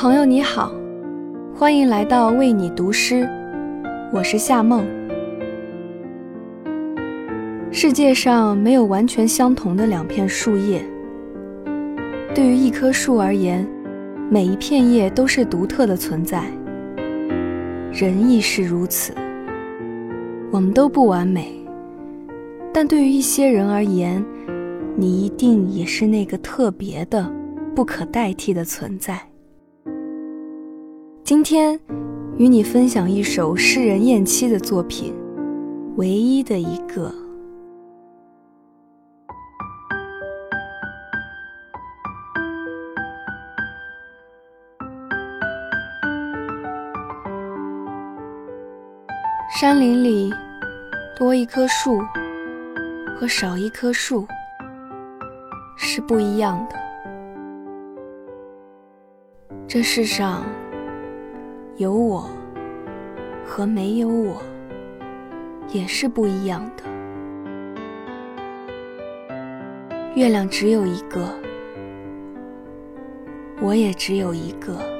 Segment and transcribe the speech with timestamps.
[0.00, 0.72] 朋友你好，
[1.54, 3.28] 欢迎来到为你读诗，
[4.10, 4.82] 我是夏梦。
[7.70, 10.82] 世界上没有完全相同的两片树叶，
[12.34, 13.68] 对于一棵树而言，
[14.30, 16.44] 每一片叶都是独特的存在。
[17.92, 19.12] 人亦是如此，
[20.50, 21.52] 我们都不完美，
[22.72, 24.24] 但对于一些人而言，
[24.96, 27.30] 你一定也是那个特别的、
[27.74, 29.20] 不可代替的存在。
[31.30, 31.78] 今天，
[32.38, 35.14] 与你分享一首诗人燕七的作品，
[35.94, 37.08] 《唯一的一个》。
[49.60, 50.34] 山林里，
[51.16, 52.00] 多一棵树
[53.16, 54.26] 和少一棵树
[55.76, 56.74] 是不一样的。
[59.68, 60.42] 这世上。
[61.80, 62.28] 有我
[63.42, 64.42] 和没有我
[65.72, 66.84] 也是不一样的。
[70.14, 71.26] 月亮只有一个，
[73.62, 74.99] 我也只有一个。